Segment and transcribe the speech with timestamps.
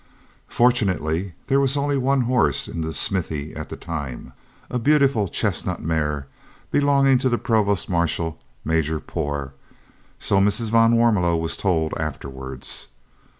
[0.47, 4.33] Fortunately there was only one horse in the smithy at the time,
[4.67, 6.25] a beautiful chestnut mare
[6.71, 9.53] belonging to the Provost Marshal, Major Poore,
[10.17, 10.71] so Mrs.
[10.71, 12.87] van Warmelo was told afterwards.